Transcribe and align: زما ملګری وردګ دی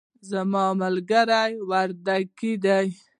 زما 0.29 0.65
ملګری 0.81 1.51
وردګ 1.69 2.35
دی 2.63 2.87